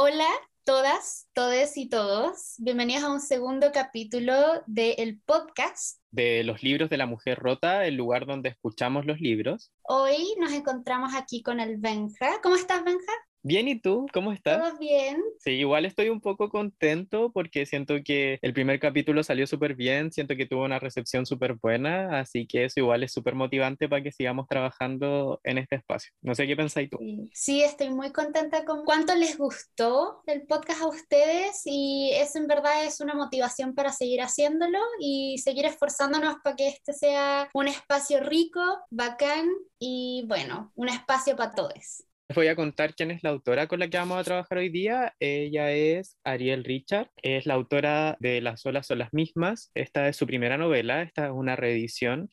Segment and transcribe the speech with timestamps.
[0.00, 0.28] Hola
[0.62, 2.54] todas, todes y todos.
[2.58, 4.32] Bienvenidos a un segundo capítulo
[4.68, 5.98] del podcast.
[6.12, 9.72] De los libros de la mujer rota, el lugar donde escuchamos los libros.
[9.82, 12.40] Hoy nos encontramos aquí con el Benja.
[12.44, 13.12] ¿Cómo estás, Benja?
[13.42, 14.06] Bien, ¿y tú?
[14.12, 14.58] ¿Cómo estás?
[14.58, 15.22] Todo bien.
[15.38, 20.10] Sí, igual estoy un poco contento porque siento que el primer capítulo salió súper bien,
[20.10, 24.02] siento que tuvo una recepción súper buena, así que eso igual es súper motivante para
[24.02, 26.12] que sigamos trabajando en este espacio.
[26.20, 26.98] No sé qué pensáis tú.
[27.32, 32.48] Sí, estoy muy contenta con cuánto les gustó el podcast a ustedes y eso en
[32.48, 37.68] verdad es una motivación para seguir haciéndolo y seguir esforzándonos para que este sea un
[37.68, 38.60] espacio rico,
[38.90, 39.48] bacán
[39.78, 42.07] y bueno, un espacio para todos.
[42.28, 44.68] Les voy a contar quién es la autora con la que vamos a trabajar hoy
[44.68, 45.14] día.
[45.18, 49.70] Ella es Ariel Richard, es la autora de Las olas son las mismas.
[49.74, 52.28] Esta es su primera novela, esta es una reedición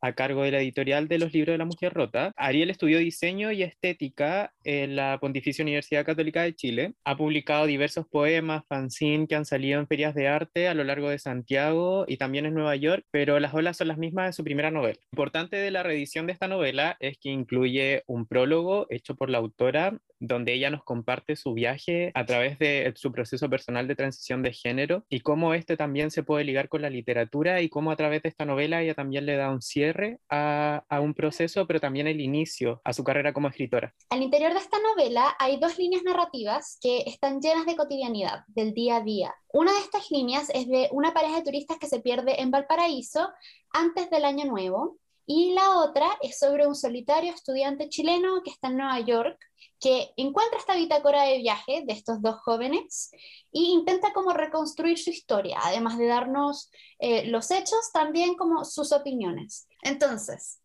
[0.00, 2.32] a cargo de la editorial de los libros de la mujer rota.
[2.36, 6.94] Ariel estudió diseño y estética en la Pontificia Universidad Católica de Chile.
[7.04, 11.10] Ha publicado diversos poemas, fanzine que han salido en ferias de arte a lo largo
[11.10, 14.44] de Santiago y también en Nueva York, pero las olas son las mismas de su
[14.44, 14.98] primera novela.
[15.12, 19.38] Importante de la reedición de esta novela es que incluye un prólogo hecho por la
[19.38, 24.42] autora donde ella nos comparte su viaje a través de su proceso personal de transición
[24.42, 27.96] de género y cómo este también se puede ligar con la literatura y cómo a
[27.96, 31.80] través de esta novela ella también le da un cierre a, a un proceso, pero
[31.80, 33.94] también el inicio a su carrera como escritora.
[34.10, 38.74] Al interior de esta novela hay dos líneas narrativas que están llenas de cotidianidad, del
[38.74, 39.34] día a día.
[39.52, 43.30] Una de estas líneas es de una pareja de turistas que se pierde en Valparaíso
[43.72, 44.98] antes del año nuevo
[45.32, 49.38] y la otra es sobre un solitario estudiante chileno que está en Nueva York
[49.78, 53.12] que encuentra esta bitácora de viaje de estos dos jóvenes
[53.52, 58.90] e intenta como reconstruir su historia, además de darnos eh, los hechos, también como sus
[58.90, 59.68] opiniones.
[59.82, 60.59] Entonces,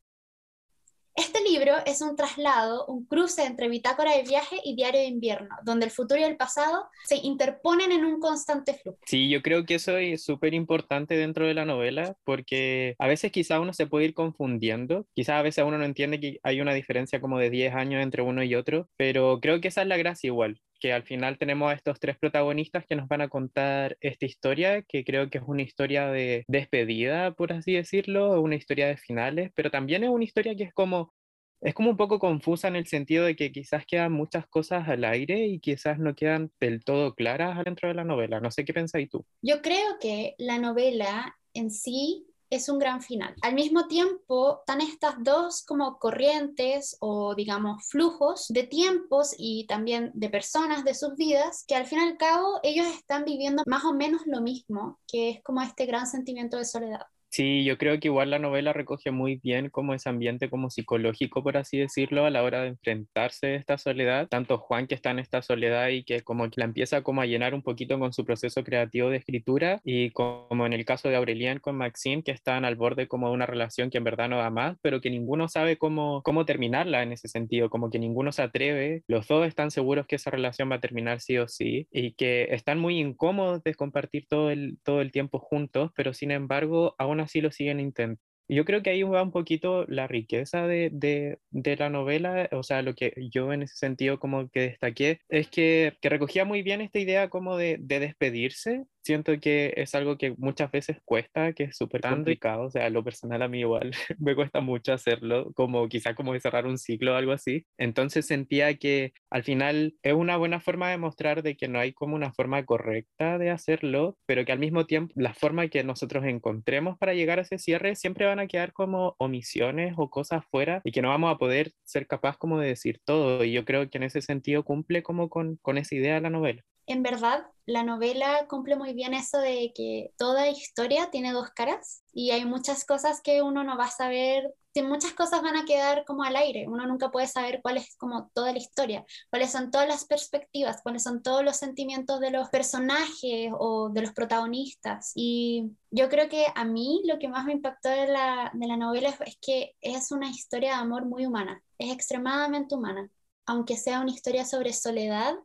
[1.15, 5.55] este libro es un traslado, un cruce entre bitácora de viaje y diario de invierno,
[5.63, 8.99] donde el futuro y el pasado se interponen en un constante flujo.
[9.05, 13.31] Sí, yo creo que eso es súper importante dentro de la novela, porque a veces
[13.31, 16.73] quizá uno se puede ir confundiendo, quizá a veces uno no entiende que hay una
[16.73, 19.97] diferencia como de 10 años entre uno y otro, pero creo que esa es la
[19.97, 23.97] gracia igual, que al final tenemos a estos tres protagonistas que nos van a contar
[24.01, 28.87] esta historia, que creo que es una historia de despedida, por así decirlo, una historia
[28.87, 31.13] de finales, pero también es una historia que es como
[31.61, 35.03] es como un poco confusa en el sentido de que quizás quedan muchas cosas al
[35.03, 38.39] aire y quizás no quedan del todo claras dentro de la novela.
[38.39, 39.25] No sé qué pensáis tú.
[39.41, 43.35] Yo creo que la novela en sí es un gran final.
[43.41, 50.11] Al mismo tiempo, están estas dos como corrientes o digamos flujos de tiempos y también
[50.13, 53.83] de personas de sus vidas que al fin y al cabo ellos están viviendo más
[53.85, 57.05] o menos lo mismo, que es como este gran sentimiento de soledad.
[57.35, 61.43] Sí, yo creo que igual la novela recoge muy bien como ese ambiente como psicológico,
[61.43, 64.29] por así decirlo, a la hora de enfrentarse a esta soledad.
[64.29, 67.53] Tanto Juan que está en esta soledad y que como la empieza como a llenar
[67.53, 71.59] un poquito con su proceso creativo de escritura y como en el caso de Aurelien
[71.59, 74.49] con Maxine, que están al borde como de una relación que en verdad no da
[74.49, 78.43] más, pero que ninguno sabe cómo, cómo terminarla en ese sentido, como que ninguno se
[78.43, 79.03] atreve.
[79.09, 82.47] Los dos están seguros que esa relación va a terminar sí o sí y que
[82.51, 87.24] están muy incómodos de compartir todo el, todo el tiempo juntos, pero sin embargo aún
[87.25, 88.21] así lo siguen intentando.
[88.47, 92.83] Yo creo que ahí va un poquito la riqueza de, de, la novela, o sea,
[92.83, 96.99] lo que yo en ese sentido como que destaqué es que, recogía muy bien esta
[96.99, 102.01] idea como de despedirse siento que es algo que muchas veces cuesta, que es súper
[102.01, 106.33] complicado, o sea, lo personal a mí igual me cuesta mucho hacerlo, como quizá como
[106.33, 107.65] de cerrar un ciclo o algo así.
[107.77, 111.93] Entonces sentía que al final es una buena forma de mostrar de que no hay
[111.93, 116.25] como una forma correcta de hacerlo, pero que al mismo tiempo la forma que nosotros
[116.25, 120.81] encontremos para llegar a ese cierre siempre van a quedar como omisiones o cosas fuera
[120.83, 123.43] y que no vamos a poder ser capaz como de decir todo.
[123.43, 126.29] Y yo creo que en ese sentido cumple como con, con esa idea de la
[126.31, 131.49] novela en verdad la novela cumple muy bien eso de que toda historia tiene dos
[131.49, 134.53] caras y hay muchas cosas que uno no va a saber,
[134.83, 138.29] muchas cosas van a quedar como al aire, uno nunca puede saber cuál es como
[138.33, 142.49] toda la historia, cuáles son todas las perspectivas, cuáles son todos los sentimientos de los
[142.49, 145.11] personajes o de los protagonistas.
[145.15, 148.77] Y yo creo que a mí lo que más me impactó de la, de la
[148.77, 153.09] novela es, es que es una historia de amor muy humana, es extremadamente humana,
[153.45, 155.35] aunque sea una historia sobre soledad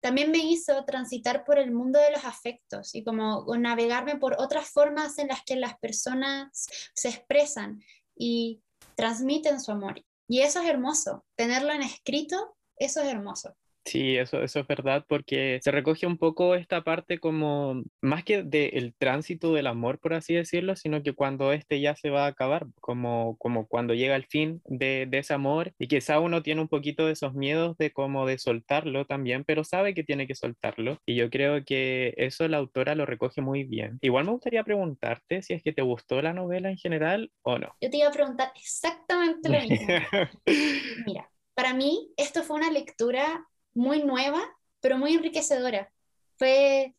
[0.00, 4.70] también me hizo transitar por el mundo de los afectos y como navegarme por otras
[4.70, 7.82] formas en las que las personas se expresan
[8.16, 8.62] y
[8.94, 10.04] transmiten su amor.
[10.28, 13.56] Y eso es hermoso, tenerlo en escrito, eso es hermoso.
[13.88, 18.42] Sí, eso, eso es verdad, porque se recoge un poco esta parte como, más que
[18.42, 22.28] del tránsito del amor, por así decirlo, sino que cuando este ya se va a
[22.28, 26.60] acabar, como, como cuando llega el fin de, de ese amor y quizá uno tiene
[26.60, 30.34] un poquito de esos miedos de como de soltarlo también, pero sabe que tiene que
[30.34, 30.98] soltarlo.
[31.06, 33.98] Y yo creo que eso la autora lo recoge muy bien.
[34.02, 37.74] Igual me gustaría preguntarte si es que te gustó la novela en general o no.
[37.80, 39.86] Yo te iba a preguntar exactamente lo mismo.
[41.06, 43.46] Mira, para mí esto fue una lectura
[43.78, 44.40] muy nueva,
[44.80, 45.92] pero muy enriquecedora.
[46.36, 46.94] Fue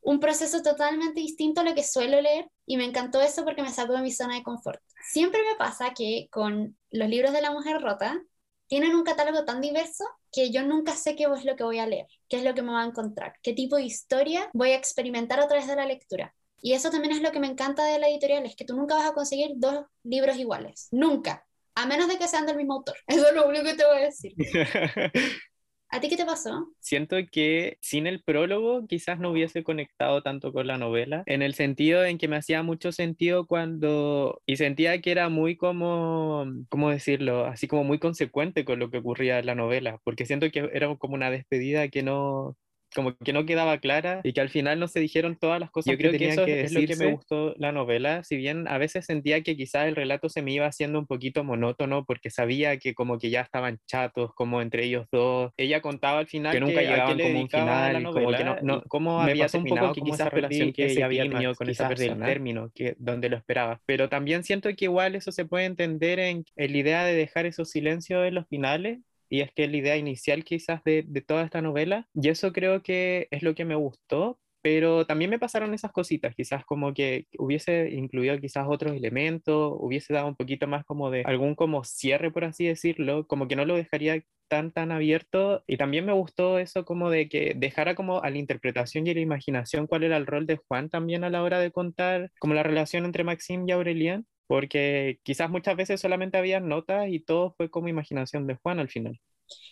[0.00, 3.70] un proceso totalmente distinto a lo que suelo leer y me encantó eso porque me
[3.70, 4.80] sacó de mi zona de confort.
[5.10, 8.20] Siempre me pasa que con los libros de la mujer rota
[8.66, 11.86] tienen un catálogo tan diverso que yo nunca sé qué es lo que voy a
[11.86, 14.76] leer, qué es lo que me va a encontrar, qué tipo de historia voy a
[14.76, 16.34] experimentar a través de la lectura.
[16.62, 18.94] Y eso también es lo que me encanta de la editorial, es que tú nunca
[18.94, 22.96] vas a conseguir dos libros iguales, nunca, a menos de que sean del mismo autor.
[23.06, 24.32] Eso es lo único que te voy a decir.
[25.94, 26.68] ¿A ti qué te pasó?
[26.80, 31.52] Siento que sin el prólogo quizás no hubiese conectado tanto con la novela, en el
[31.52, 36.88] sentido en que me hacía mucho sentido cuando, y sentía que era muy como, ¿cómo
[36.90, 37.44] decirlo?
[37.44, 40.96] Así como muy consecuente con lo que ocurría en la novela, porque siento que era
[40.96, 42.56] como una despedida que no,
[42.94, 45.92] como que no quedaba clara y que al final no se dijeron todas las cosas
[45.92, 49.06] Yo creo que, eso es lo que me gustó la novela, si bien a veces
[49.06, 52.94] sentía que quizás el relato se me iba haciendo un poquito monótono porque sabía que
[52.94, 55.52] como que ya estaban chatos como entre ellos dos.
[55.56, 59.20] Ella contaba al final que nunca llegaban como un final, como que no, no cómo
[59.20, 62.32] había terminado un poco que quizás relación que ella había tenido con esa persona, el
[62.32, 63.80] término que donde lo esperaba.
[63.86, 67.46] Pero también siento que igual eso se puede entender en, en la idea de dejar
[67.46, 69.00] esos silencios en los finales
[69.32, 72.52] y es que es la idea inicial quizás de, de toda esta novela, y eso
[72.52, 76.92] creo que es lo que me gustó, pero también me pasaron esas cositas, quizás como
[76.92, 81.82] que hubiese incluido quizás otros elementos, hubiese dado un poquito más como de algún como
[81.82, 86.12] cierre, por así decirlo, como que no lo dejaría tan tan abierto y también me
[86.12, 90.02] gustó eso como de que dejara como a la interpretación y a la imaginación cuál
[90.04, 93.24] era el rol de Juan también a la hora de contar como la relación entre
[93.24, 98.46] Maxim y Aurelien porque quizás muchas veces solamente había notas y todo fue como imaginación
[98.46, 99.20] de Juan al final.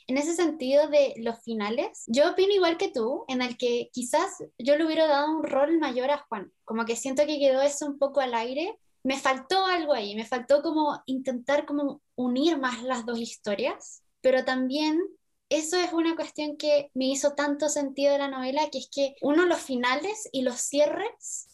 [0.07, 4.43] En ese sentido de los finales, yo opino igual que tú, en el que quizás
[4.59, 7.87] yo le hubiera dado un rol mayor a Juan, como que siento que quedó eso
[7.87, 12.83] un poco al aire, me faltó algo ahí, me faltó como intentar como unir más
[12.83, 15.01] las dos historias, pero también
[15.49, 19.15] eso es una cuestión que me hizo tanto sentido de la novela, que es que
[19.23, 21.49] uno los finales y los cierres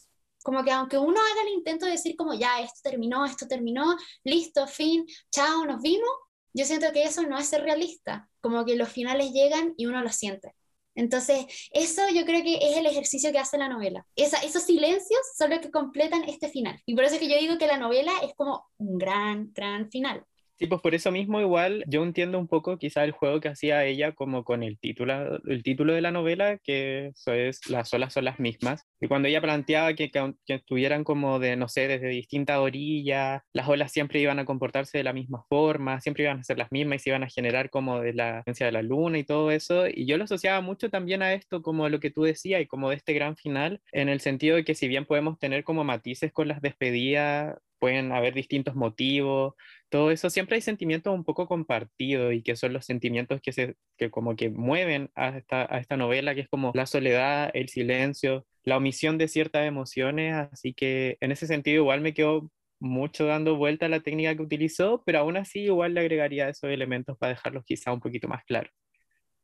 [0.47, 3.97] como que aunque uno haga el intento de decir como ya, esto terminó, esto terminó,
[4.23, 6.09] listo, fin, chao, nos vimos,
[6.53, 10.01] yo siento que eso no es ser realista, como que los finales llegan y uno
[10.01, 10.53] los siente.
[10.95, 14.07] Entonces, eso yo creo que es el ejercicio que hace la novela.
[14.15, 16.81] Esa, esos silencios son los que completan este final.
[16.85, 19.91] Y por eso es que yo digo que la novela es como un gran, gran
[19.91, 20.23] final.
[20.59, 23.85] Sí, pues por eso mismo igual yo entiendo un poco quizá el juego que hacía
[23.85, 28.13] ella como con el título, el título de la novela, que eso es las olas
[28.13, 28.83] son las mismas.
[28.99, 33.69] Y cuando ella planteaba que, que, estuvieran como de, no sé, desde distintas orillas, las
[33.69, 36.97] olas siempre iban a comportarse de la misma forma, siempre iban a ser las mismas
[36.97, 39.87] y se iban a generar como de la esencia de la luna y todo eso.
[39.87, 42.89] Y yo lo asociaba mucho también a esto, como lo que tú decías y como
[42.89, 46.31] de este gran final, en el sentido de que si bien podemos tener como matices
[46.33, 49.53] con las despedidas, pueden haber distintos motivos,
[49.89, 53.75] todo eso, siempre hay sentimientos un poco compartidos y que son los sentimientos que, se,
[53.97, 57.69] que como que mueven a esta, a esta novela, que es como la soledad, el
[57.69, 63.25] silencio, la omisión de ciertas emociones, así que en ese sentido igual me quedo mucho
[63.25, 67.17] dando vuelta a la técnica que utilizó, pero aún así igual le agregaría esos elementos
[67.17, 68.71] para dejarlos quizá un poquito más claros.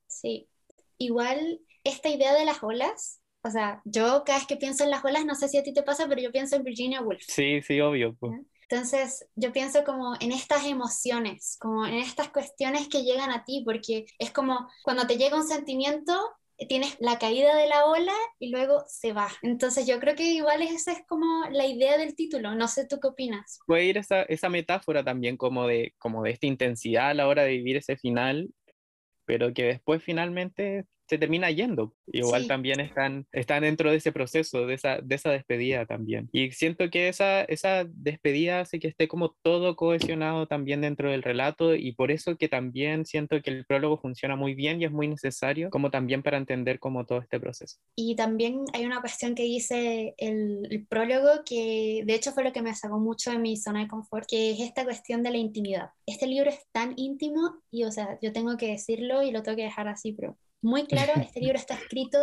[0.07, 0.49] Sí,
[0.97, 5.03] igual esta idea de las olas o sea, yo cada vez que pienso en las
[5.03, 7.23] olas, no sé si a ti te pasa, pero yo pienso en Virginia Woolf.
[7.27, 8.15] Sí, sí, obvio.
[8.15, 8.33] Pues.
[8.69, 13.61] Entonces, yo pienso como en estas emociones, como en estas cuestiones que llegan a ti,
[13.65, 16.17] porque es como cuando te llega un sentimiento,
[16.67, 19.29] tienes la caída de la ola y luego se va.
[19.41, 22.99] Entonces yo creo que igual esa es como la idea del título, no sé tú
[23.01, 23.59] qué opinas.
[23.67, 27.43] Puede ir esa, esa metáfora también como de, como de esta intensidad a la hora
[27.43, 28.49] de vivir ese final,
[29.25, 31.93] pero que después finalmente se termina yendo.
[32.07, 36.29] Igual también están, están dentro de ese proceso, de esa, de esa despedida también.
[36.31, 41.23] Y siento que esa, esa despedida hace que esté como todo cohesionado también dentro del
[41.23, 44.91] relato y por eso que también siento que el prólogo funciona muy bien y es
[44.91, 47.77] muy necesario como también para entender como todo este proceso.
[47.95, 52.53] Y también hay una cuestión que dice el, el prólogo que de hecho fue lo
[52.53, 55.37] que me sacó mucho de mi zona de confort, que es esta cuestión de la
[55.37, 55.89] intimidad.
[56.05, 59.57] Este libro es tan íntimo y o sea, yo tengo que decirlo y lo tengo
[59.57, 62.17] que dejar así, pero muy claro, este libro está escrito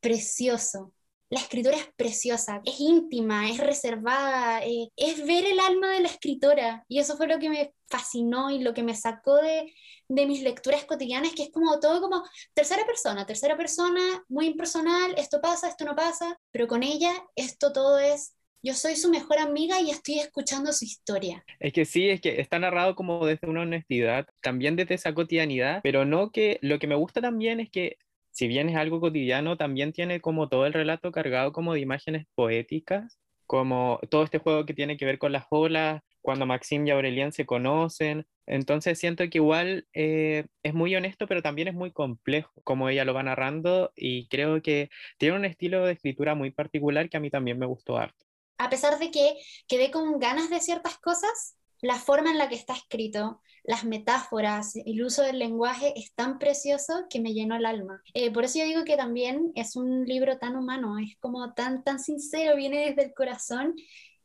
[0.00, 0.92] precioso.
[1.30, 6.08] la escritora es preciosa, es íntima, es reservada, eh, es ver el alma de la
[6.08, 6.84] escritora.
[6.88, 9.72] Y eso fue lo que me fascinó y lo que me sacó de,
[10.08, 12.22] de mis lecturas cotidianas, que es como todo como
[12.54, 17.72] tercera persona, tercera persona, muy impersonal, esto pasa, esto no pasa, pero con ella esto
[17.72, 21.44] todo es yo soy su mejor amiga y estoy escuchando su historia.
[21.60, 25.80] Es que sí, es que está narrado como desde una honestidad, también desde esa cotidianidad,
[25.82, 27.96] pero no que lo que me gusta también es que
[28.30, 32.26] si bien es algo cotidiano, también tiene como todo el relato cargado como de imágenes
[32.34, 36.90] poéticas, como todo este juego que tiene que ver con las olas, cuando Maxim y
[36.90, 38.26] Aurelian se conocen.
[38.46, 43.04] Entonces siento que igual eh, es muy honesto, pero también es muy complejo como ella
[43.04, 47.20] lo va narrando y creo que tiene un estilo de escritura muy particular que a
[47.20, 48.27] mí también me gustó harto.
[48.58, 49.36] A pesar de que
[49.66, 54.74] quedé con ganas de ciertas cosas, la forma en la que está escrito, las metáforas,
[54.76, 58.02] el uso del lenguaje es tan precioso que me llenó el alma.
[58.14, 61.84] Eh, por eso yo digo que también es un libro tan humano, es como tan,
[61.84, 63.74] tan sincero, viene desde el corazón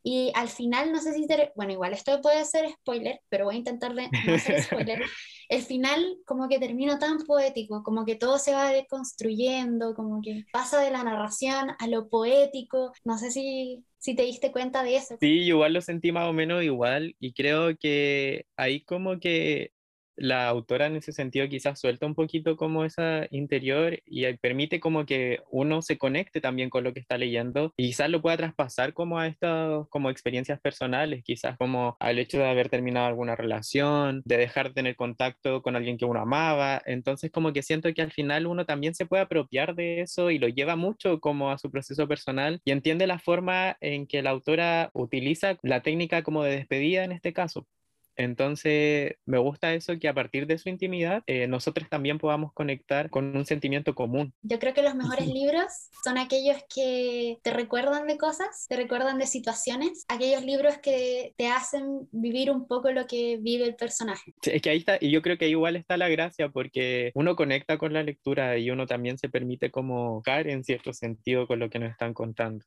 [0.04, 3.58] y al final, no sé si, bueno, igual esto puede ser spoiler, pero voy a
[3.60, 5.02] intentar de no hacer spoiler.
[5.50, 10.46] El final como que termina tan poético, como que todo se va deconstruyendo, como que
[10.52, 12.92] pasa de la narración a lo poético.
[13.04, 15.16] No sé si, si te diste cuenta de eso.
[15.20, 19.73] Sí, igual lo sentí más o menos igual y creo que ahí como que
[20.16, 25.06] la autora en ese sentido quizás suelta un poquito como esa interior y permite como
[25.06, 28.94] que uno se conecte también con lo que está leyendo y quizás lo pueda traspasar
[28.94, 34.22] como a estas como experiencias personales, quizás como al hecho de haber terminado alguna relación,
[34.26, 38.02] de dejar de tener contacto con alguien que uno amaba, entonces como que siento que
[38.02, 41.58] al final uno también se puede apropiar de eso y lo lleva mucho como a
[41.58, 46.44] su proceso personal y entiende la forma en que la autora utiliza la técnica como
[46.44, 47.68] de despedida en este caso.
[48.16, 53.10] Entonces, me gusta eso que a partir de su intimidad eh, nosotros también podamos conectar
[53.10, 54.34] con un sentimiento común.
[54.42, 55.66] Yo creo que los mejores libros
[56.04, 61.48] son aquellos que te recuerdan de cosas, te recuerdan de situaciones, aquellos libros que te
[61.48, 64.34] hacen vivir un poco lo que vive el personaje.
[64.44, 67.78] es que ahí está, y yo creo que igual está la gracia porque uno conecta
[67.78, 71.70] con la lectura y uno también se permite como caer en cierto sentido con lo
[71.70, 72.66] que nos están contando.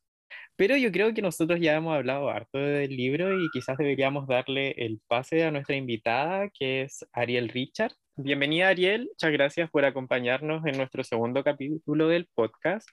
[0.55, 4.71] Pero yo creo que nosotros ya hemos hablado harto del libro y quizás deberíamos darle
[4.77, 7.93] el pase a nuestra invitada, que es Ariel Richard.
[8.15, 12.89] Bienvenida Ariel, muchas gracias por acompañarnos en nuestro segundo capítulo del podcast.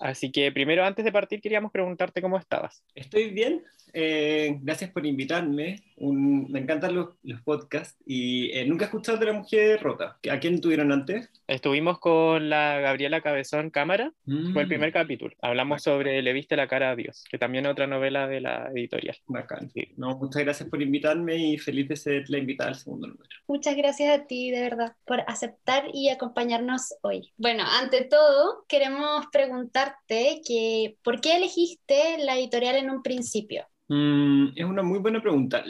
[0.00, 2.82] Así que primero, antes de partir, queríamos preguntarte cómo estabas.
[2.94, 5.82] Estoy bien, eh, gracias por invitarme.
[5.98, 10.18] me encantan los, los podcasts y eh, nunca he escuchado de la mujer rota.
[10.30, 11.30] ¿A quién tuvieron antes?
[11.46, 14.68] Estuvimos con la Gabriela Cabezón Cámara, fue el mm.
[14.68, 15.34] primer capítulo.
[15.42, 18.70] Hablamos sobre Le viste la cara a Dios, que también es otra novela de la
[18.74, 19.16] editorial.
[19.26, 19.70] Bacán.
[19.96, 23.28] No, muchas gracias por invitarme y feliz de ser la invitada al segundo número.
[23.46, 27.32] Muchas gracias a ti, de verdad, por aceptar y acompañarnos hoy.
[27.36, 29.26] Bueno, ante todo, queremos
[30.08, 33.64] que, ¿por qué elegiste la editorial en un principio?
[33.92, 35.64] Mm, es una muy buena pregunta.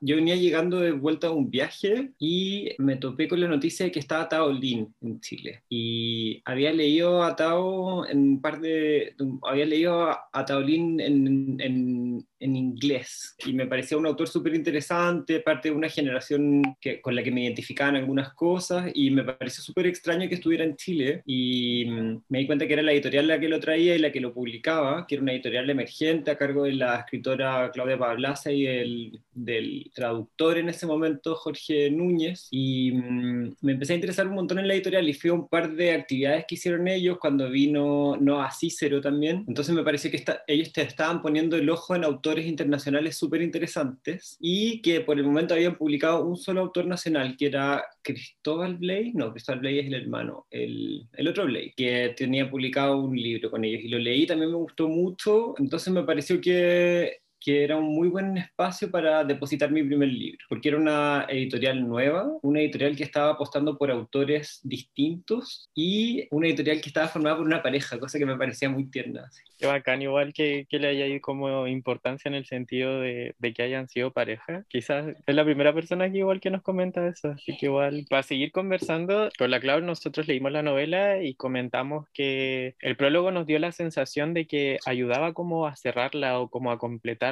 [0.00, 3.92] Yo venía llegando de vuelta a un viaje y me topé con la noticia de
[3.92, 5.62] que estaba Tao Lin en Chile.
[5.68, 9.14] Y había leído a Tao en un par de.
[9.42, 14.54] Había leído a, Tao Lin en, en, en, inglés y me parecía un autor súper
[14.54, 19.24] interesante, parte de una generación que, con la que me identificaban algunas cosas y me
[19.24, 21.22] pareció súper extraño que estuviera en Chile.
[21.26, 24.12] Y mm, me di cuenta que era la editorial la que lo traía y la
[24.12, 28.50] que lo publicaba, que era una editorial emergente a cargo de la escritora Claudia Pablaza
[28.52, 34.26] y el, del traductor en ese momento, Jorge Núñez, y mm, me empecé a interesar
[34.26, 37.18] un montón en la editorial y fui a un par de actividades que hicieron ellos
[37.18, 39.44] cuando vino Noah Cícero también.
[39.48, 44.36] Entonces me pareció que ellos te estaban poniendo el ojo en autores internacionales súper interesantes
[44.40, 49.12] y que por el momento habían publicado un solo autor nacional, que era Cristóbal Blay,
[49.14, 53.50] no, Cristóbal Blay es el hermano, el, el otro Blay, que tenía publicado un libro
[53.50, 57.76] con ellos y lo leí, también me gustó mucho, entonces me pareció que que era
[57.76, 62.60] un muy buen espacio para depositar mi primer libro, porque era una editorial nueva, una
[62.60, 67.62] editorial que estaba apostando por autores distintos y una editorial que estaba formada por una
[67.62, 69.30] pareja, cosa que me parecía muy tierna.
[69.58, 73.62] Qué bacán, igual que, que le haya como importancia en el sentido de, de, que
[73.62, 74.64] hayan sido pareja.
[74.68, 78.22] Quizás es la primera persona que igual que nos comenta eso, así que igual para
[78.22, 83.46] seguir conversando, con la Clau nosotros leímos la novela y comentamos que el prólogo nos
[83.46, 86.78] dio la sensación de que ayudaba como a cerrarla o como a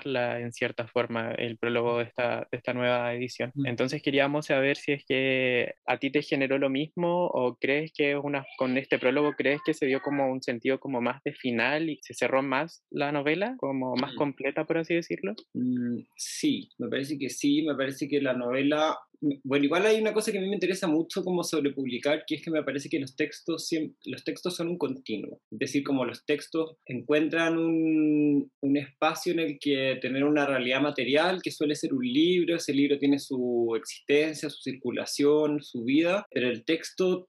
[0.05, 3.53] en cierta forma el prólogo de esta, de esta nueva edición.
[3.55, 3.67] Mm.
[3.67, 8.17] Entonces queríamos saber si es que a ti te generó lo mismo o crees que
[8.17, 11.91] una, con este prólogo crees que se dio como un sentido como más de final
[11.91, 15.35] y se cerró más la novela, como más completa, por así decirlo?
[15.55, 18.99] Mm, sí, me parece que sí, me parece que la novela
[19.43, 22.37] bueno, igual hay una cosa que a mí me interesa mucho como sobre publicar, que
[22.37, 23.69] es que me parece que los textos,
[24.05, 25.41] los textos son un continuo.
[25.51, 30.81] Es decir, como los textos encuentran un, un espacio en el que tener una realidad
[30.81, 36.27] material, que suele ser un libro, ese libro tiene su existencia, su circulación, su vida,
[36.31, 37.29] pero el texto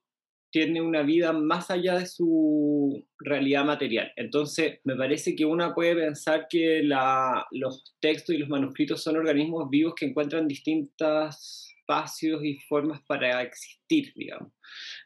[0.56, 4.14] tiene una vida más allá de su realidad material.
[4.16, 9.18] Entonces, me parece que uno puede pensar que la, los textos y los manuscritos son
[9.18, 14.52] organismos vivos que encuentran distintos espacios y formas para existir, digamos.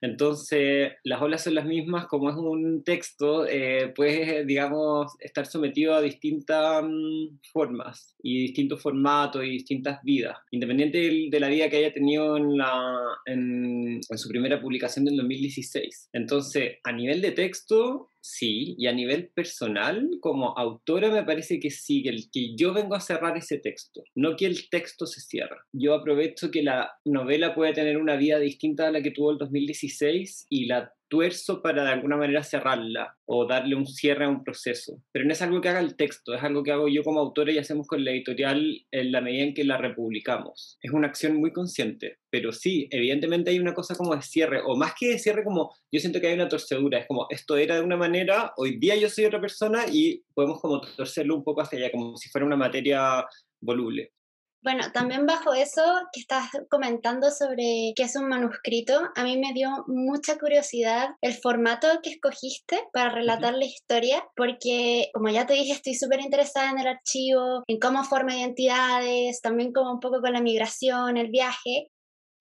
[0.02, 5.94] Entonces, las olas son las mismas, como es un texto, eh, puede, digamos, estar sometido
[5.94, 11.78] a distintas mm, formas y distintos formatos y distintas vidas, independiente de, la vida que
[11.78, 16.10] haya tenido en, la, en, en su primera publicación del 2016.
[16.14, 21.70] Entonces, a nivel de texto, sí, y a nivel personal, como autora, me parece que
[21.70, 25.22] sí, que, el, que yo vengo a cerrar ese texto, no que el texto se
[25.22, 25.66] cierra.
[25.72, 29.38] Yo aprovecho que la novela puede tener una vida distinta a la que tuvo el
[29.38, 34.44] 2016 y la tuerzo para de alguna manera cerrarla o darle un cierre a un
[34.44, 35.02] proceso.
[35.12, 37.52] Pero no es algo que haga el texto, es algo que hago yo como autora
[37.52, 40.78] y hacemos con la editorial en la medida en que la republicamos.
[40.82, 44.78] Es una acción muy consciente, pero sí, evidentemente hay una cosa como de cierre, o
[44.78, 47.76] más que de cierre, como yo siento que hay una torcedura, es como esto era
[47.76, 51.62] de una manera, hoy día yo soy otra persona y podemos como torcerlo un poco
[51.62, 53.26] hacia allá, como si fuera una materia
[53.60, 54.14] voluble.
[54.62, 59.54] Bueno, también bajo eso que estás comentando sobre qué es un manuscrito, a mí me
[59.54, 65.54] dio mucha curiosidad el formato que escogiste para relatar la historia, porque como ya te
[65.54, 70.20] dije, estoy súper interesada en el archivo, en cómo forma identidades, también como un poco
[70.20, 71.90] con la migración, el viaje,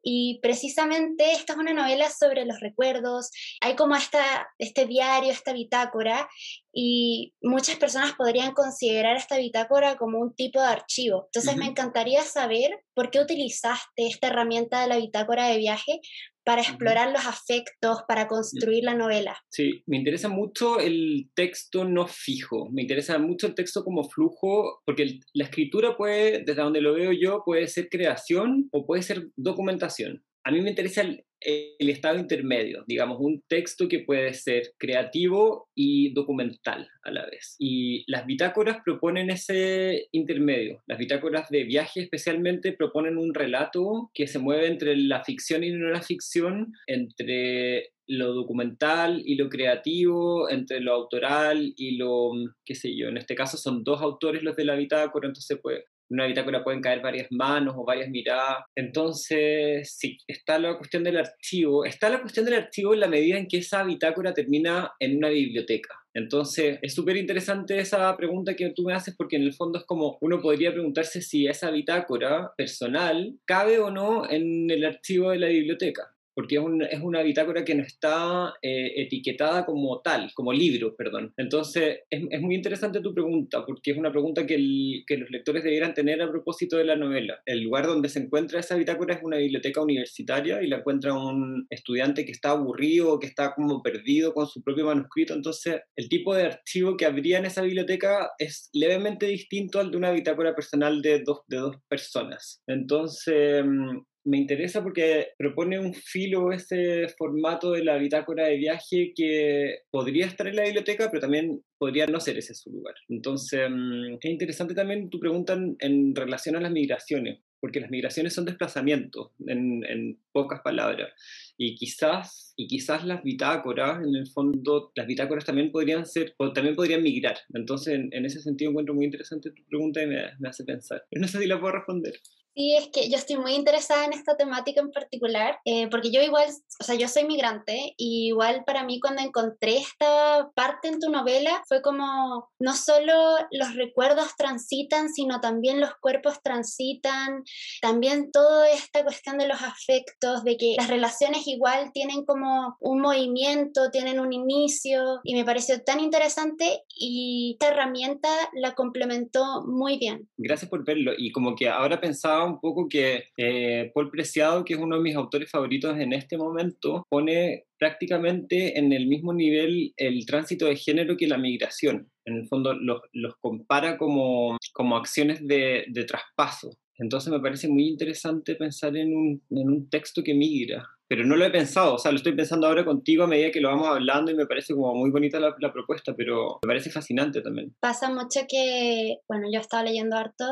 [0.02, 5.52] y precisamente esta es una novela sobre los recuerdos, hay como esta, este diario, esta
[5.52, 6.28] bitácora,
[6.73, 11.25] y muchas personas podrían considerar esta bitácora como un tipo de archivo.
[11.26, 16.00] Entonces me encantaría saber por qué utilizaste esta herramienta de la bitácora de viaje
[16.49, 19.37] para explorar los afectos, para construir la novela.
[19.50, 24.81] Sí, me interesa mucho el texto no fijo, me interesa mucho el texto como flujo,
[24.87, 29.28] porque la escritura puede, desde donde lo veo yo, puede ser creación o puede ser
[29.37, 30.25] documentación.
[30.43, 35.68] A mí me interesa el, el estado intermedio, digamos, un texto que puede ser creativo
[35.75, 37.57] y documental a la vez.
[37.59, 40.83] Y las bitácoras proponen ese intermedio.
[40.87, 45.71] Las bitácoras de viaje especialmente proponen un relato que se mueve entre la ficción y
[45.71, 52.30] no la ficción, entre lo documental y lo creativo, entre lo autoral y lo,
[52.65, 55.84] qué sé yo, en este caso son dos autores los de la bitácora, entonces pues
[56.10, 58.64] una bitácora pueden caer varias manos o varias miradas.
[58.75, 61.84] Entonces, sí, está la cuestión del archivo.
[61.84, 65.28] Está la cuestión del archivo en la medida en que esa bitácora termina en una
[65.28, 65.94] biblioteca.
[66.14, 69.84] Entonces, es súper interesante esa pregunta que tú me haces porque en el fondo es
[69.84, 75.38] como uno podría preguntarse si esa bitácora personal cabe o no en el archivo de
[75.38, 80.53] la biblioteca porque es, es una bitácora que no está eh, etiquetada como tal, como
[80.53, 81.35] libro, perdón.
[81.37, 85.31] Entonces, es, es, muy interesante tu pregunta, porque es una pregunta que, el, que, los
[85.31, 87.43] lectores debieran tener a propósito de la novela.
[87.45, 91.67] El lugar donde se encuentra esa bitácora es una biblioteca universitaria y la encuentra un
[91.71, 95.35] estudiante que está aburrido que está como perdido con su propio manuscrito.
[95.35, 99.97] Entonces, el tipo de archivo que habría en esa biblioteca es levemente distinto al de
[99.97, 102.63] una bitácora personal de dos, de dos personas.
[102.69, 109.12] Entonces, mm, me interesa porque propone un filo ese formato de la bitácora de viaje
[109.14, 112.95] que podría estar en la biblioteca, pero también podría no ser ese su lugar.
[113.08, 118.34] Entonces, mm, es interesante también tu pregunta en, relación a las migraciones, porque las migraciones
[118.34, 121.10] son desplazamientos, en, pocas palabras.
[121.56, 126.52] Y quizás, y quizás las bitácoras, en el fondo, las bitácoras también podrían ser, o
[126.52, 127.38] también podrían migrar.
[127.54, 131.02] Entonces, en, ese sentido encuentro muy interesante tu pregunta y me, me hace pensar.
[131.12, 132.12] no sé si la puedo responder.
[132.58, 136.21] Sí, es que yo estoy muy interesada en esta temática en particular, eh, porque yo
[136.21, 136.49] igual,
[136.80, 141.08] o sea, yo soy migrante y igual para mí cuando encontré esta parte en tu
[141.08, 143.14] novela fue como no solo
[143.52, 147.44] los recuerdos transitan, sino también los cuerpos transitan,
[147.80, 153.00] también toda esta cuestión de los afectos, de que las relaciones igual tienen como un
[153.00, 159.97] movimiento, tienen un inicio y me pareció tan interesante y esta herramienta la complementó muy
[159.97, 160.28] bien.
[160.36, 164.75] Gracias por verlo y como que ahora pensaba un poco que eh, Paul Preciado, que
[164.75, 169.93] es uno de mis autores favoritos en este momento, pone prácticamente en el mismo nivel
[169.97, 172.11] el tránsito de género que la migración.
[172.25, 176.71] En el fondo los, los compara como, como acciones de, de, traspaso.
[176.99, 181.36] Entonces me parece muy interesante pensar en un, en un texto que migra, pero no
[181.36, 183.88] lo he pensado, o sea, lo estoy pensando ahora contigo a medida que lo vamos
[183.88, 187.75] hablando y me parece como muy bonita la, la, propuesta, pero me parece fascinante también.
[187.80, 190.44] Pasa mucho que, bueno, yo estaba leyendo harto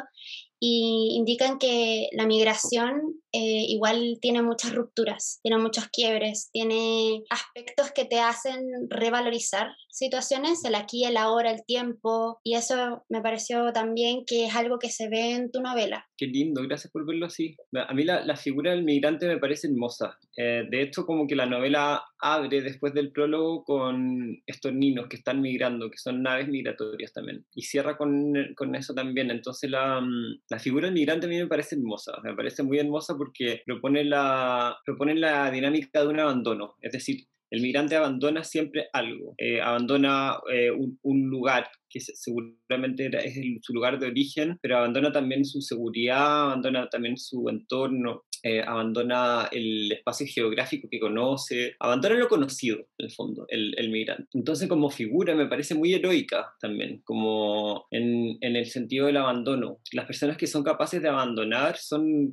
[0.59, 7.93] y indican que la migración eh, igual tiene muchas rupturas, tiene muchos quiebres, tiene aspectos
[7.93, 13.73] que te hacen revalorizar situaciones, el aquí, el ahora, el tiempo, y eso me pareció
[13.73, 16.07] también que es algo que se ve en tu novela.
[16.19, 17.57] Qué lindo, gracias por verlo así.
[17.75, 20.19] A mí la, la figura del migrante me parece hermosa.
[20.37, 25.17] Eh, de hecho, como que la novela abre después del prólogo con estos niños que
[25.17, 29.31] están migrando, que son naves migratorias también, y cierra con, con eso también.
[29.31, 32.79] Entonces la, mm, la figura del migrante a mí me parece hermosa, me parece muy
[32.79, 38.43] hermosa porque propone la, propone la dinámica de un abandono, es decir, el migrante abandona
[38.45, 44.79] siempre algo, eh, abandona eh, un, lugar que seguramente es su lugar de origen, pero
[44.79, 51.75] abandona también su seguridad, abandona también su entorno, eh, abandona el espacio geográfico que conoce,
[51.81, 54.29] abandona lo conocido, en el fondo, el, el, migrante.
[54.35, 59.81] Entonces como figura me parece muy heroica también, como en, en el sentido del abandono.
[59.93, 62.33] Las personas que son capaces de abandonar son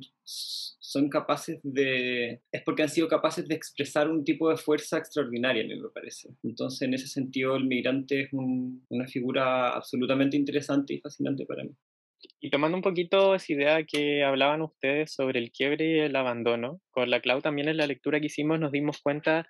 [0.94, 5.64] son capaces de, es porque han sido capaces de expresar un tipo de fuerza extraordinaria,
[5.64, 6.28] a mí me parece.
[6.44, 11.70] Entonces, en ese sentido, el migrante es una figura absolutamente interesante y fascinante para mí.
[12.40, 16.80] Y tomando un poquito esa idea que hablaban ustedes sobre el quiebre y el abandono,
[16.90, 19.46] con la Clau también en la lectura que hicimos nos dimos cuenta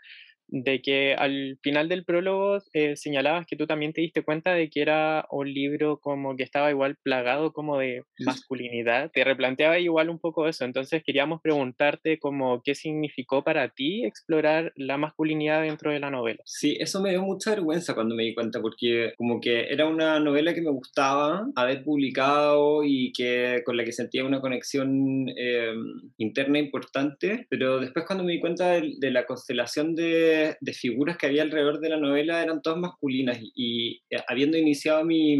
[0.48, 4.70] de que al final del prólogo eh, señalabas que tú también te diste cuenta de
[4.70, 9.11] que era un libro como que estaba igual plagado como de masculinidad.
[9.12, 14.72] Te replanteaba igual un poco eso, entonces queríamos preguntarte como qué significó para ti explorar
[14.76, 16.40] la masculinidad dentro de la novela.
[16.44, 20.20] Sí, eso me dio mucha vergüenza cuando me di cuenta porque como que era una
[20.20, 25.74] novela que me gustaba haber publicado y que con la que sentía una conexión eh,
[26.18, 31.27] interna importante, pero después cuando me di cuenta de la constelación de de, figuras que
[31.27, 35.37] había alrededor de la novela eran todas masculinas y, eh, habiendo iniciado mi,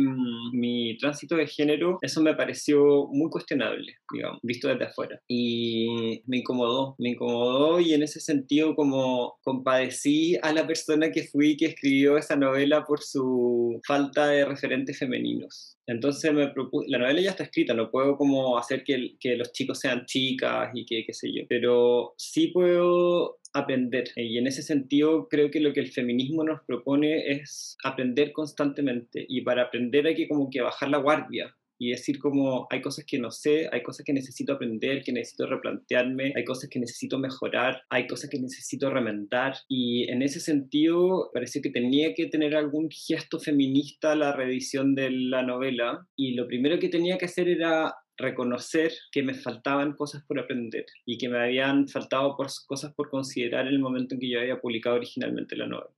[0.53, 5.21] mi, tránsito de género, eso me pareció muy cuestionable, digamos, visto desde afuera.
[5.29, 11.25] Y me incomodó, me incomodó y en ese sentido como compadecí a la persona que
[11.25, 15.77] fui que escribió esa novela por su falta de referentes femeninos.
[15.87, 19.53] Entonces me propuse, la novela ya está escrita, no puedo como hacer que, que los
[19.53, 24.05] chicos sean chicas y que qué sé yo, pero sí puedo aprender.
[24.17, 29.25] Y en ese sentido creo que lo que el feminismo nos propone es aprender constantemente.
[29.29, 33.05] Y para aprender hay que como que bajar la guardia y decir como hay cosas
[33.05, 37.19] que no sé, hay cosas que necesito aprender, que necesito replantearme, hay cosas que necesito
[37.19, 42.55] mejorar, hay cosas que necesito remendar y en ese sentido pareció que tenía que tener
[42.55, 47.49] algún gesto feminista la reedición de la novela y lo primero que tenía que hacer
[47.49, 52.95] era reconocer que me faltaban cosas por aprender y que me habían faltado por, cosas
[52.95, 55.95] por considerar en el momento en que yo había publicado originalmente la novela.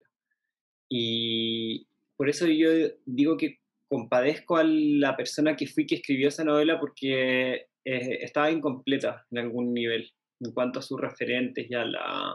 [0.89, 2.71] Y por eso yo
[3.05, 8.51] digo que compadezco a la persona que fui que escribió esa novela porque eh, estaba
[8.51, 12.35] incompleta en algún nivel en cuanto a sus referentes y la,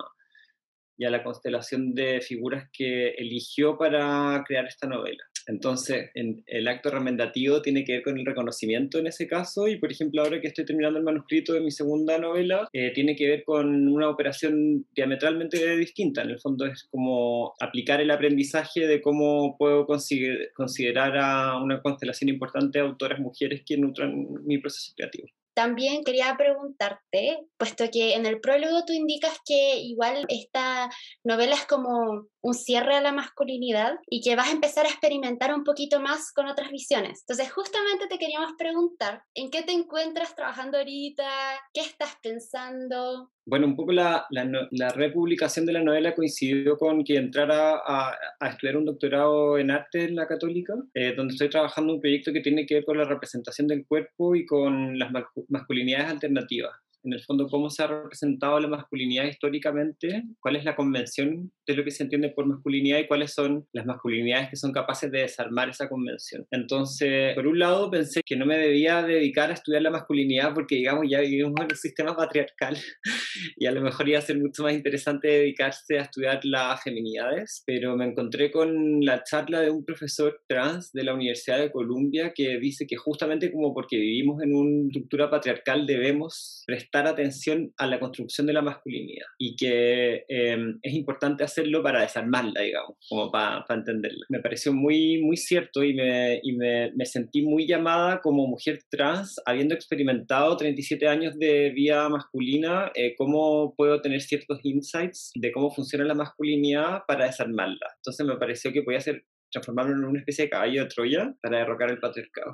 [0.98, 5.24] y a la constelación de figuras que eligió para crear esta novela.
[5.48, 9.92] Entonces, el acto remendativo tiene que ver con el reconocimiento en ese caso y, por
[9.92, 13.44] ejemplo, ahora que estoy terminando el manuscrito de mi segunda novela, eh, tiene que ver
[13.44, 16.22] con una operación diametralmente distinta.
[16.22, 22.30] En el fondo es como aplicar el aprendizaje de cómo puedo considerar a una constelación
[22.30, 25.28] importante de autoras mujeres que nutran mi proceso creativo.
[25.54, 30.90] También quería preguntarte, puesto que en el prólogo tú indicas que igual esta
[31.24, 35.54] novela es como un cierre a la masculinidad y que vas a empezar a experimentar
[35.54, 37.22] un poquito más con otras visiones.
[37.22, 41.30] Entonces, justamente te queríamos preguntar, ¿en qué te encuentras trabajando ahorita?
[41.74, 43.32] ¿Qué estás pensando?
[43.44, 48.16] Bueno, un poco la, la, republicación de la novela coincidió con que entrara a,
[48.48, 52.42] estudiar un doctorado en arte en la católica, eh, donde estoy trabajando un proyecto que
[52.42, 55.12] tiene que ver con la representación del cuerpo y con las
[55.50, 56.72] masculinidades alternativas
[57.04, 61.76] en el fondo cómo se ha representado la masculinidad históricamente, cuál es la convención de
[61.76, 65.22] lo que se entiende por masculinidad y cuáles son las masculinidades que son capaces de
[65.22, 66.46] desarmar esa convención.
[66.52, 70.76] Entonces, por un lado pensé que no me debía dedicar a estudiar la masculinidad porque,
[70.76, 72.78] digamos, ya vivimos en un sistema patriarcal
[73.58, 77.64] y a lo mejor iba a ser mucho más interesante dedicarse a estudiar las feminidades,
[77.66, 82.34] pero me encontré con la charla de un profesor trans de la Universidad de Columbia
[82.36, 87.74] que dice que justamente como porque vivimos en una estructura patriarcal debemos prestar prestar atención
[87.78, 92.98] a la construcción de la masculinidad y que em, es importante hacerlo para desarmarla, digamos,
[93.08, 94.26] como para, entenderla.
[94.30, 98.80] Me pareció muy, muy cierto y, me, y me, me, sentí muy llamada como mujer
[98.90, 105.52] trans, habiendo experimentado 37 años de vida masculina, eh, cómo puedo tener ciertos insights de
[105.52, 107.88] cómo funciona la masculinidad para desarmarla.
[107.98, 111.60] Entonces me pareció que podía ser transformarlo en una especie de caballo de Troya para
[111.60, 112.52] derrocar el patriarcado.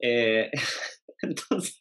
[0.00, 0.50] Eh,
[1.22, 1.78] entonces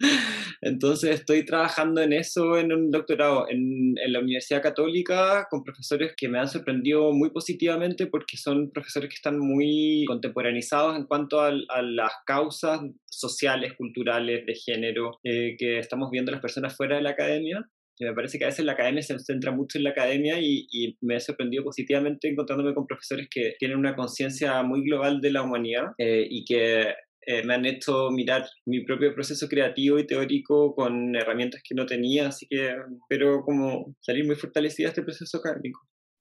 [0.62, 6.14] entonces estoy trabajando en eso en un doctorado en, en, la Universidad Católica con profesores
[6.16, 11.40] que me han sorprendido muy positivamente porque son profesores que están muy contemporanizados en cuanto
[11.40, 17.02] a, las causas sociales, culturales, de género eh, que estamos viendo las personas fuera de
[17.02, 17.64] la academia.
[17.98, 20.66] Y me parece que a veces la academia se centra mucho en la academia y,
[20.70, 25.30] y me he sorprendido positivamente encontrándome con profesores que tienen una conciencia muy global de
[25.30, 26.94] la humanidad eh, y que
[27.26, 31.86] eh, me han hecho mirar mi propio proceso creativo y teórico con herramientas que no
[31.86, 35.80] tenía, así que espero como salir muy fortalecida este proceso académico.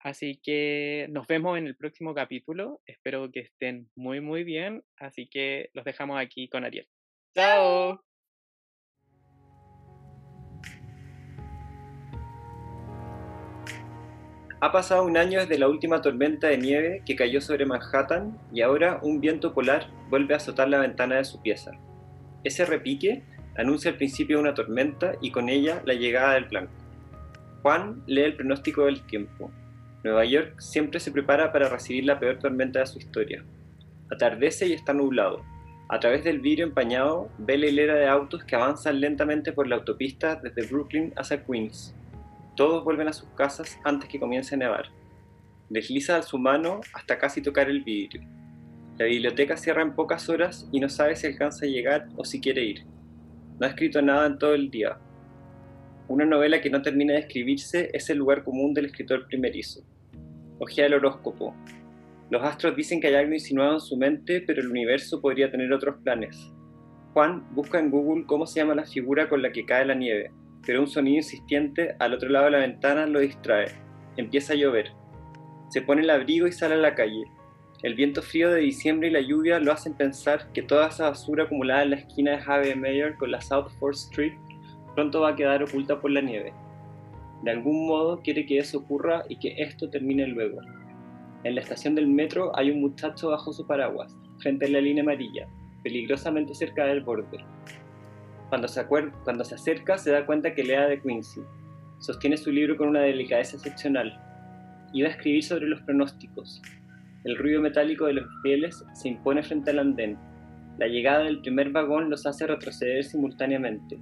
[0.02, 2.82] Así que nos vemos en el próximo capítulo.
[2.86, 4.84] Espero que estén muy, muy bien.
[4.98, 6.88] Así que los dejamos aquí con Ariel.
[7.36, 8.09] ¡Chao!
[14.62, 18.60] Ha pasado un año desde la última tormenta de nieve que cayó sobre Manhattan y
[18.60, 21.72] ahora un viento polar vuelve a azotar la ventana de su pieza.
[22.44, 23.24] Ese repique
[23.56, 26.74] anuncia el principio de una tormenta y con ella la llegada del blanco.
[27.62, 29.50] Juan lee el pronóstico del tiempo.
[30.04, 33.46] Nueva York siempre se prepara para recibir la peor tormenta de su historia.
[34.12, 35.42] Atardece y está nublado.
[35.88, 39.78] A través del vidrio empañado ve la hilera de autos que avanzan lentamente por la
[39.78, 41.96] autopista desde Brooklyn hacia Queens.
[42.60, 44.88] Todos vuelven a sus casas antes que comience a nevar.
[45.70, 48.22] Desliza su mano hasta casi tocar el vidrio.
[48.98, 52.42] La biblioteca cierra en pocas horas y no sabe si alcanza a llegar o si
[52.42, 52.86] quiere ir.
[53.58, 54.98] No ha escrito nada en todo el día.
[56.10, 59.82] Una novela que no termina de escribirse es el lugar común del escritor primerizo.
[60.60, 61.56] Ojea el horóscopo.
[62.30, 65.72] Los astros dicen que hay algo insinuado en su mente, pero el universo podría tener
[65.72, 66.52] otros planes.
[67.14, 70.34] Juan busca en Google cómo se llama la figura con la que cae la nieve
[70.66, 73.68] pero un sonido insistente al otro lado de la ventana lo distrae.
[74.18, 74.92] Empieza a llover.
[75.70, 77.24] Se pone el abrigo y sale a la calle.
[77.82, 81.46] El viento frío de diciembre y la lluvia lo hacen pensar que toda esa basura
[81.46, 84.34] acumulada en la esquina de Javier Mayer con la South 4th Street
[84.96, 86.52] pronto va a quedar oculta por la nieve.
[87.44, 90.60] De algún modo quiere que eso ocurra y que esto termine luego.
[91.46, 95.04] En la estación del metro hay un muchacho bajo su paraguas, frente a la línea
[95.04, 95.48] amarilla,
[95.84, 97.38] peligrosamente cerca del borde.
[98.50, 101.42] Cuando se, acerca se da cuenta que lea de Quincy.
[102.00, 104.20] Sostiene su libro con una delicadeza excepcional.
[104.92, 106.62] Iba a escribir sobre los pronósticos.
[107.26, 110.18] El ruido metálico de los fieles se impone frente al andén.
[110.80, 114.00] La llegada del primer vagón los hace retroceder simultáneamente.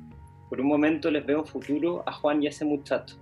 [0.49, 3.17] Por un momento les veo futuro a Juan y a ese muchacho.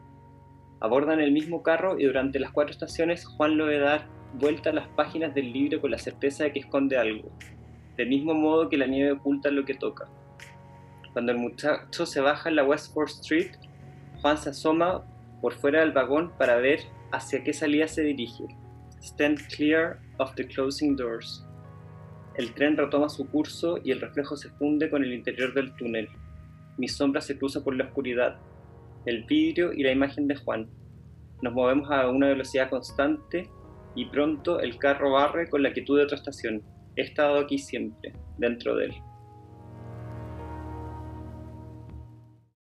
[0.79, 4.05] Abordan el mismo carro y durante las cuatro estaciones Juan lo ve dar
[4.38, 7.31] vuelta a las páginas del libro con la certeza de que esconde algo,
[7.97, 10.07] del mismo modo que la nieve oculta lo que toca.
[11.15, 13.51] Cuando el muchacho se baja en la West 4th Street,
[14.21, 15.01] Juan se asoma
[15.41, 16.82] por fuera del vagón para ver
[17.13, 18.43] hacia qué salida se dirige.
[19.01, 21.47] Stand clear of the closing doors.
[22.36, 26.10] El tren retoma su curso y el reflejo se funde con el interior del túnel.
[26.78, 28.38] Mi sombra se cruza por la oscuridad,
[29.06, 30.69] el vidrio y la imagen de Juan.
[31.41, 33.49] Nos movemos a una velocidad constante
[33.95, 36.62] y pronto el carro barre con la quietud de otra estación.
[36.97, 38.95] He estado aquí siempre, dentro de él.